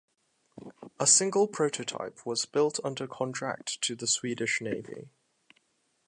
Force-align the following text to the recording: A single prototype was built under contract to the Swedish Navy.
A 0.99 1.05
single 1.05 1.47
prototype 1.47 2.25
was 2.25 2.47
built 2.47 2.79
under 2.83 3.05
contract 3.05 3.79
to 3.83 3.95
the 3.95 4.07
Swedish 4.07 4.59
Navy. 4.59 5.09